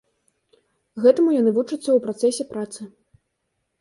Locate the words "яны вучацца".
1.41-1.85